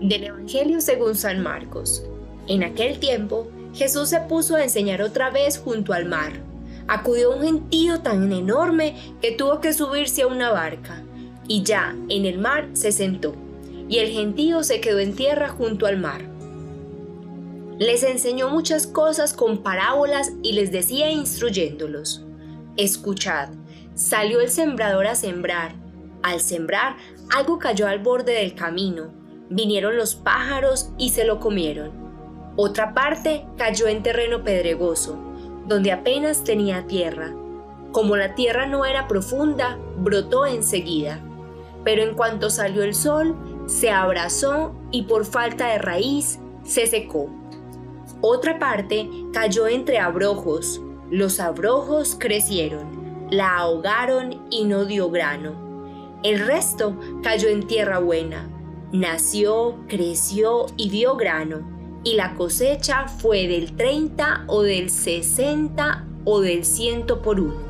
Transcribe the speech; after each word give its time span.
Del 0.00 0.24
Evangelio 0.24 0.80
según 0.80 1.16
San 1.16 1.42
Marcos. 1.42 2.04
En 2.46 2.62
aquel 2.62 3.00
tiempo, 3.00 3.48
Jesús 3.74 4.08
se 4.08 4.20
puso 4.20 4.54
a 4.54 4.62
enseñar 4.62 5.02
otra 5.02 5.30
vez 5.30 5.58
junto 5.58 5.92
al 5.92 6.06
mar. 6.06 6.32
Acudió 6.86 7.34
un 7.34 7.42
gentío 7.42 8.00
tan 8.00 8.32
enorme 8.32 8.94
que 9.20 9.32
tuvo 9.32 9.60
que 9.60 9.72
subirse 9.72 10.22
a 10.22 10.28
una 10.28 10.52
barca, 10.52 11.02
y 11.48 11.64
ya 11.64 11.96
en 12.08 12.24
el 12.24 12.38
mar 12.38 12.68
se 12.74 12.92
sentó, 12.92 13.34
y 13.88 13.98
el 13.98 14.10
gentío 14.10 14.62
se 14.62 14.80
quedó 14.80 15.00
en 15.00 15.16
tierra 15.16 15.48
junto 15.48 15.86
al 15.86 15.98
mar. 15.98 16.22
Les 17.78 18.04
enseñó 18.04 18.48
muchas 18.48 18.86
cosas 18.86 19.34
con 19.34 19.58
parábolas 19.58 20.32
y 20.42 20.52
les 20.52 20.70
decía 20.70 21.10
instruyéndolos, 21.10 22.24
Escuchad, 22.76 23.48
salió 23.98 24.40
el 24.40 24.48
sembrador 24.48 25.06
a 25.06 25.14
sembrar. 25.14 25.74
Al 26.22 26.40
sembrar, 26.40 26.96
algo 27.36 27.58
cayó 27.58 27.86
al 27.86 27.98
borde 27.98 28.32
del 28.32 28.54
camino 28.54 29.18
Vinieron 29.50 29.96
los 29.96 30.14
pájaros 30.14 30.90
y 30.98 31.10
se 31.10 31.24
lo 31.24 31.40
comieron. 31.40 31.90
Otra 32.56 32.92
parte 32.92 33.46
cayó 33.56 33.88
en 33.88 34.02
terreno 34.02 34.44
pedregoso, 34.44 35.16
donde 35.66 35.90
apenas 35.90 36.44
tenía 36.44 36.86
tierra. 36.86 37.32
Como 37.92 38.16
la 38.16 38.34
tierra 38.34 38.66
no 38.66 38.84
era 38.84 39.08
profunda, 39.08 39.78
brotó 39.96 40.44
enseguida. 40.44 41.20
Pero 41.82 42.02
en 42.02 42.14
cuanto 42.14 42.50
salió 42.50 42.82
el 42.82 42.94
sol, 42.94 43.36
se 43.66 43.90
abrazó 43.90 44.74
y 44.90 45.02
por 45.02 45.24
falta 45.24 45.68
de 45.68 45.78
raíz 45.78 46.38
se 46.62 46.86
secó. 46.86 47.30
Otra 48.20 48.58
parte 48.58 49.08
cayó 49.32 49.66
entre 49.66 49.98
abrojos. 49.98 50.82
Los 51.10 51.40
abrojos 51.40 52.16
crecieron, 52.18 52.97
la 53.30 53.58
ahogaron 53.58 54.46
y 54.50 54.64
no 54.64 54.84
dio 54.84 55.10
grano. 55.10 56.18
El 56.22 56.40
resto 56.40 56.96
cayó 57.22 57.48
en 57.48 57.66
tierra 57.66 57.98
buena 57.98 58.48
Nació, 58.92 59.74
creció 59.86 60.64
y 60.78 60.88
dio 60.88 61.14
grano, 61.16 61.58
y 62.04 62.14
la 62.14 62.34
cosecha 62.36 63.06
fue 63.06 63.46
del 63.46 63.76
30 63.76 64.44
o 64.46 64.62
del 64.62 64.88
60 64.88 66.06
o 66.24 66.40
del 66.40 66.64
ciento 66.64 67.20
por 67.20 67.38
uno. 67.38 67.60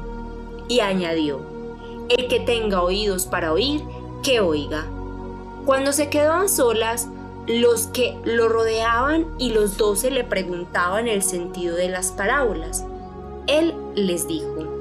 Y 0.68 0.78
añadió, 0.78 1.40
el 2.08 2.28
que 2.28 2.38
tenga 2.38 2.82
oídos 2.82 3.26
para 3.26 3.52
oír, 3.52 3.82
que 4.22 4.38
oiga. 4.38 4.86
Cuando 5.66 5.92
se 5.92 6.08
quedaban 6.08 6.48
solas, 6.48 7.08
los 7.48 7.88
que 7.88 8.16
lo 8.24 8.48
rodeaban 8.48 9.26
y 9.38 9.50
los 9.50 9.76
doce 9.76 10.12
le 10.12 10.22
preguntaban 10.22 11.08
el 11.08 11.22
sentido 11.22 11.74
de 11.74 11.88
las 11.88 12.12
parábolas. 12.12 12.86
Él 13.48 13.74
les 13.96 14.28
dijo, 14.28 14.77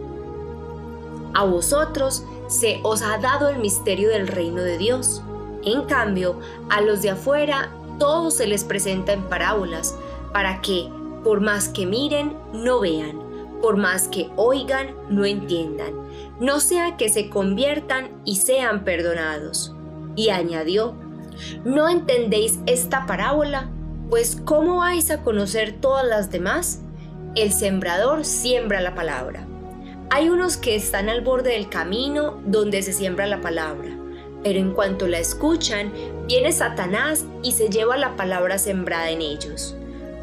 a 1.38 1.46
vosotros 1.46 2.26
se 2.48 2.82
os 2.84 3.02
ha 3.02 3.18
dado 3.20 3.48
el 3.48 3.60
misterio 3.60 4.10
del 4.10 4.28
reino 4.28 4.62
de 4.62 4.78
Dios 4.78 5.22
en 5.68 5.84
cambio, 5.84 6.40
a 6.70 6.80
los 6.80 7.02
de 7.02 7.10
afuera 7.10 7.72
todo 8.00 8.32
se 8.32 8.48
les 8.48 8.64
presenta 8.64 9.12
en 9.12 9.24
parábolas, 9.24 9.98
para 10.32 10.62
que, 10.62 10.90
por 11.26 11.42
más 11.42 11.68
que 11.68 11.86
miren, 11.86 12.38
no 12.54 12.80
vean, 12.80 13.20
por 13.62 13.76
más 13.76 14.08
que 14.08 14.30
oigan, 14.38 14.96
no 15.10 15.26
entiendan, 15.26 15.94
no 16.40 16.62
sea 16.62 16.96
que 16.96 17.10
se 17.10 17.30
conviertan 17.30 18.12
y 18.24 18.38
sean 18.38 18.86
perdonados. 18.86 19.74
Y 20.16 20.30
añadió, 20.30 20.96
¿no 21.66 21.90
entendéis 21.90 22.60
esta 22.66 23.06
parábola? 23.06 23.70
Pues 24.10 24.42
¿cómo 24.46 24.78
vais 24.78 25.12
a 25.12 25.22
conocer 25.22 25.82
todas 25.82 26.06
las 26.06 26.32
demás? 26.32 26.80
El 27.36 27.52
sembrador 27.52 28.24
siembra 28.24 28.80
la 28.80 28.96
palabra. 28.96 29.46
Hay 30.10 30.30
unos 30.30 30.58
que 30.58 30.76
están 30.76 31.10
al 31.10 31.22
borde 31.22 31.52
del 31.52 31.70
camino 31.70 32.42
donde 32.46 32.82
se 32.82 32.94
siembra 32.94 33.28
la 33.28 33.42
palabra 33.42 33.98
pero 34.44 34.60
en 34.60 34.72
cuanto 34.72 35.08
la 35.08 35.20
escuchan, 35.20 35.92
viene 36.26 36.52
Satanás 36.52 37.26
y 37.44 37.52
se 37.52 37.70
lleva 37.70 37.98
la 37.98 38.16
palabra 38.16 38.58
sembrada 38.58 39.10
en 39.10 39.22
ellos. 39.22 39.76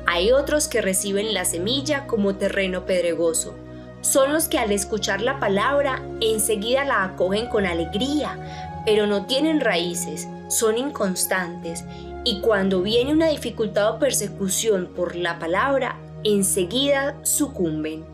Hay 0.06 0.32
otros 0.32 0.68
que 0.68 0.80
reciben 0.80 1.34
la 1.34 1.44
semilla 1.44 2.06
como 2.06 2.36
terreno 2.36 2.86
pedregoso. 2.86 3.54
Son 4.00 4.32
los 4.32 4.48
que 4.48 4.58
al 4.58 4.72
escuchar 4.72 5.20
la 5.20 5.40
palabra 5.40 6.02
enseguida 6.20 6.84
la 6.84 7.04
acogen 7.04 7.48
con 7.48 7.66
alegría, 7.66 8.82
pero 8.84 9.06
no 9.06 9.26
tienen 9.26 9.60
raíces, 9.60 10.28
son 10.48 10.78
inconstantes 10.78 11.84
y 12.24 12.40
cuando 12.40 12.80
viene 12.80 13.12
una 13.12 13.28
dificultad 13.28 13.94
o 13.94 13.98
persecución 13.98 14.88
por 14.94 15.16
la 15.16 15.38
palabra, 15.38 15.96
enseguida 16.22 17.16
sucumben. 17.24 18.13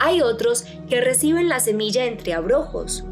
Hay 0.00 0.22
otros 0.22 0.64
que 0.88 1.00
reciben 1.00 1.48
la 1.48 1.60
semilla 1.60 2.04
entre 2.04 2.34
abrojos. 2.34 3.04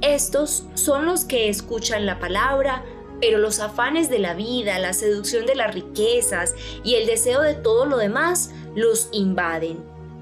Estos 0.00 0.64
son 0.74 1.04
los 1.04 1.24
que 1.24 1.48
escuchan 1.48 2.06
la 2.06 2.18
palabra, 2.18 2.84
pero 3.20 3.38
los 3.38 3.60
afanes 3.60 4.08
de 4.08 4.18
la 4.18 4.34
vida, 4.34 4.78
la 4.78 4.94
seducción 4.94 5.44
de 5.44 5.54
las 5.54 5.74
riquezas 5.74 6.54
y 6.82 6.94
el 6.94 7.06
deseo 7.06 7.42
de 7.42 7.54
todo 7.54 7.84
lo 7.84 7.98
demás 7.98 8.50
los 8.74 9.08
invaden, 9.12 9.78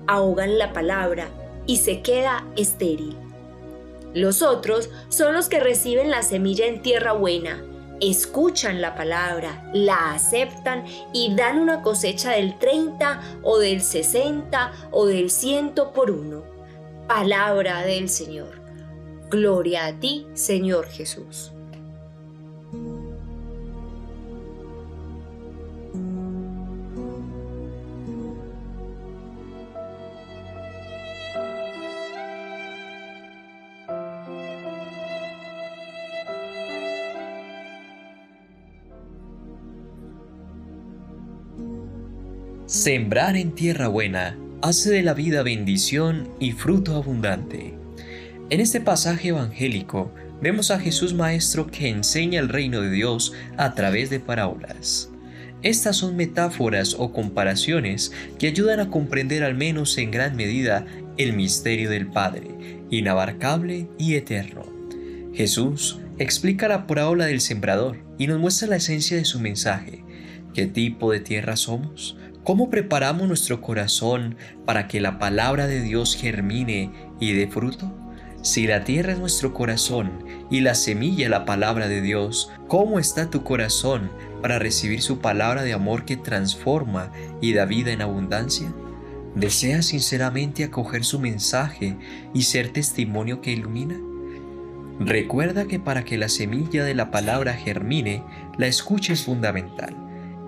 ahogan 0.08 0.58
la 0.58 0.72
palabra 0.72 1.28
y 1.66 1.76
se 1.76 2.02
queda 2.02 2.44
estéril. 2.56 3.16
Los 4.14 4.42
otros 4.42 4.90
son 5.10 5.34
los 5.34 5.48
que 5.48 5.60
reciben 5.60 6.10
la 6.10 6.22
semilla 6.22 6.66
en 6.66 6.82
tierra 6.82 7.12
buena, 7.12 7.62
escuchan 8.00 8.80
la 8.80 8.94
palabra, 8.94 9.70
la 9.72 10.12
aceptan 10.12 10.84
y 11.12 11.34
dan 11.34 11.58
una 11.58 11.82
cosecha 11.82 12.32
del 12.32 12.58
30 12.58 13.20
o 13.42 13.58
del 13.58 13.80
60 13.80 14.72
o 14.90 15.06
del 15.06 15.30
100 15.30 15.74
por 15.94 16.10
uno. 16.10 16.42
Palabra 17.06 17.82
del 17.82 18.08
Señor. 18.08 18.60
Gloria 19.30 19.86
a 19.86 19.98
ti, 19.98 20.26
Señor 20.34 20.86
Jesús. 20.86 21.52
Sembrar 42.78 43.36
en 43.36 43.56
tierra 43.56 43.88
buena 43.88 44.38
hace 44.62 44.90
de 44.90 45.02
la 45.02 45.12
vida 45.12 45.42
bendición 45.42 46.28
y 46.38 46.52
fruto 46.52 46.94
abundante. 46.94 47.74
En 48.50 48.60
este 48.60 48.80
pasaje 48.80 49.30
evangélico 49.30 50.14
vemos 50.40 50.70
a 50.70 50.78
Jesús 50.78 51.12
Maestro 51.12 51.66
que 51.66 51.88
enseña 51.88 52.38
el 52.38 52.48
reino 52.48 52.80
de 52.80 52.92
Dios 52.92 53.32
a 53.56 53.74
través 53.74 54.10
de 54.10 54.20
parábolas. 54.20 55.10
Estas 55.64 55.96
son 55.96 56.14
metáforas 56.14 56.94
o 56.96 57.12
comparaciones 57.12 58.12
que 58.38 58.46
ayudan 58.46 58.78
a 58.78 58.90
comprender 58.90 59.42
al 59.42 59.56
menos 59.56 59.98
en 59.98 60.12
gran 60.12 60.36
medida 60.36 60.86
el 61.16 61.32
misterio 61.32 61.90
del 61.90 62.06
Padre, 62.06 62.46
inabarcable 62.90 63.88
y 63.98 64.14
eterno. 64.14 64.62
Jesús 65.34 65.98
explica 66.20 66.68
la 66.68 66.86
parábola 66.86 67.26
del 67.26 67.40
sembrador 67.40 67.96
y 68.18 68.28
nos 68.28 68.38
muestra 68.38 68.68
la 68.68 68.76
esencia 68.76 69.16
de 69.16 69.24
su 69.24 69.40
mensaje. 69.40 70.04
¿Qué 70.54 70.66
tipo 70.66 71.10
de 71.10 71.18
tierra 71.18 71.56
somos? 71.56 72.16
¿Cómo 72.44 72.70
preparamos 72.70 73.28
nuestro 73.28 73.60
corazón 73.60 74.36
para 74.64 74.88
que 74.88 75.00
la 75.00 75.18
palabra 75.18 75.66
de 75.66 75.82
Dios 75.82 76.16
germine 76.16 76.90
y 77.20 77.32
dé 77.32 77.46
fruto? 77.48 77.92
Si 78.40 78.66
la 78.66 78.84
tierra 78.84 79.12
es 79.12 79.18
nuestro 79.18 79.52
corazón 79.52 80.24
y 80.50 80.60
la 80.60 80.74
semilla 80.74 81.28
la 81.28 81.44
palabra 81.44 81.88
de 81.88 82.00
Dios, 82.00 82.50
¿cómo 82.68 82.98
está 82.98 83.28
tu 83.30 83.42
corazón 83.42 84.10
para 84.40 84.58
recibir 84.58 85.02
su 85.02 85.18
palabra 85.18 85.62
de 85.62 85.72
amor 85.72 86.04
que 86.04 86.16
transforma 86.16 87.12
y 87.42 87.52
da 87.52 87.66
vida 87.66 87.90
en 87.90 88.00
abundancia? 88.00 88.72
¿Deseas 89.34 89.86
sinceramente 89.86 90.64
acoger 90.64 91.04
su 91.04 91.20
mensaje 91.20 91.96
y 92.32 92.42
ser 92.42 92.70
testimonio 92.70 93.40
que 93.40 93.52
ilumina? 93.52 94.00
Recuerda 95.00 95.66
que 95.66 95.78
para 95.78 96.04
que 96.04 96.16
la 96.16 96.28
semilla 96.28 96.84
de 96.84 96.94
la 96.94 97.10
palabra 97.10 97.52
germine, 97.54 98.24
la 98.56 98.66
escucha 98.66 99.12
es 99.12 99.24
fundamental. 99.24 99.94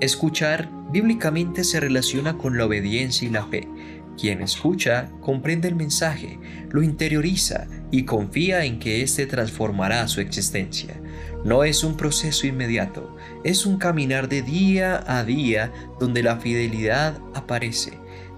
Escuchar 0.00 0.70
bíblicamente 0.90 1.64
se 1.64 1.80
relaciona 1.80 2.36
con 2.36 2.56
la 2.56 2.66
obediencia 2.66 3.26
y 3.28 3.30
la 3.30 3.46
fe. 3.46 3.68
Quien 4.18 4.42
escucha 4.42 5.10
comprende 5.20 5.68
el 5.68 5.76
mensaje, 5.76 6.38
lo 6.70 6.82
interioriza 6.82 7.66
y 7.90 8.04
confía 8.04 8.64
en 8.64 8.78
que 8.78 9.02
éste 9.02 9.26
transformará 9.26 10.06
su 10.08 10.20
existencia. 10.20 11.00
No 11.44 11.64
es 11.64 11.84
un 11.84 11.96
proceso 11.96 12.46
inmediato, 12.46 13.16
es 13.44 13.64
un 13.64 13.78
caminar 13.78 14.28
de 14.28 14.42
día 14.42 15.02
a 15.06 15.24
día 15.24 15.72
donde 15.98 16.22
la 16.22 16.36
fidelidad 16.36 17.18
aparece, 17.34 17.92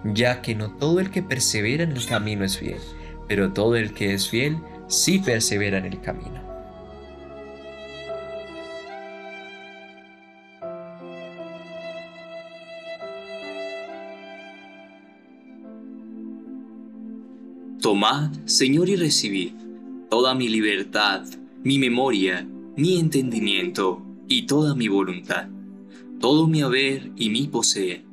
ya 0.05 0.41
que 0.41 0.55
no 0.55 0.71
todo 0.77 1.01
el 1.01 1.11
que 1.11 1.23
persevera 1.23 1.83
en 1.83 1.93
el 1.93 2.07
camino 2.07 2.45
es 2.45 2.59
fiel, 2.59 2.81
pero 3.27 3.53
todo 3.53 3.75
el 3.75 3.93
que 3.93 4.15
es 4.15 4.29
fiel 4.29 4.59
sí 4.87 5.19
persevera 5.19 5.79
en 5.79 5.87
el 5.87 6.01
camino. 6.01 6.52
Tomad, 17.83 18.31
Señor, 18.45 18.89
y 18.89 18.95
recibid 18.95 19.55
toda 20.09 20.37
mi 20.37 20.49
libertad, 20.49 21.25
mi 21.65 21.81
memoria, 21.81 22.47
mi 22.77 23.01
entendimiento 23.01 24.01
y 24.29 24.47
toda 24.47 24.77
mi 24.77 24.87
voluntad. 24.87 25.49
Todo 26.21 26.47
mi 26.47 26.63
haber 26.63 27.11
y 27.17 27.29
mi 27.29 27.49
poseer. 27.49 28.05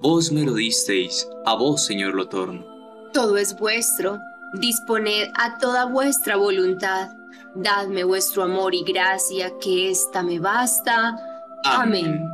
Vos 0.00 0.32
me 0.32 0.44
lo 0.44 0.54
disteis, 0.54 1.28
a 1.44 1.54
vos, 1.56 1.84
Señor, 1.84 2.14
lo 2.14 2.26
torno. 2.30 2.64
Todo 3.12 3.36
es 3.36 3.54
vuestro, 3.58 4.16
disponed 4.60 5.28
a 5.34 5.58
toda 5.58 5.84
vuestra 5.84 6.36
voluntad. 6.36 7.10
Dadme 7.54 8.04
vuestro 8.04 8.44
amor 8.44 8.74
y 8.74 8.82
gracia, 8.82 9.52
que 9.60 9.90
ésta 9.90 10.22
me 10.22 10.38
basta. 10.38 11.18
Amén. 11.64 12.26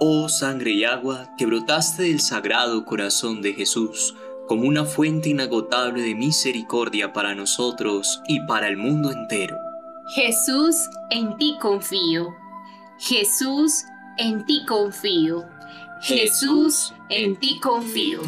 Oh 0.00 0.28
sangre 0.28 0.72
y 0.72 0.84
agua 0.84 1.28
que 1.38 1.46
brotaste 1.46 2.02
del 2.04 2.20
sagrado 2.20 2.84
corazón 2.84 3.42
de 3.42 3.52
Jesús, 3.52 4.16
como 4.50 4.66
una 4.66 4.84
fuente 4.84 5.28
inagotable 5.28 6.02
de 6.02 6.16
misericordia 6.16 7.12
para 7.12 7.36
nosotros 7.36 8.20
y 8.26 8.40
para 8.48 8.66
el 8.66 8.76
mundo 8.76 9.12
entero. 9.12 9.56
Jesús, 10.16 10.74
en 11.10 11.36
ti 11.36 11.56
confío. 11.60 12.34
Jesús, 12.98 13.84
en 14.18 14.44
ti 14.46 14.64
confío. 14.66 15.46
Jesús, 16.02 16.92
en 17.10 17.38
ti 17.38 17.60
confío. 17.60 18.22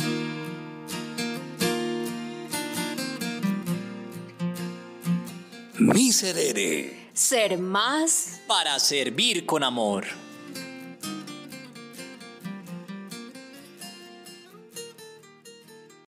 Miserere. 5.81 7.11
Ser 7.13 7.59
más 7.59 8.43
Para 8.47 8.79
servir 8.79 9.45
con 9.45 9.65
amor. 9.65 10.05